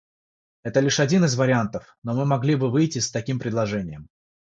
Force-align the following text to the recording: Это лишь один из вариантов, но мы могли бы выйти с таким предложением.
Это 0.63 0.79
лишь 0.79 0.99
один 0.99 1.25
из 1.25 1.35
вариантов, 1.35 1.95
но 2.01 2.15
мы 2.15 2.25
могли 2.25 2.55
бы 2.55 2.71
выйти 2.71 2.97
с 2.97 3.11
таким 3.11 3.37
предложением. 3.37 4.07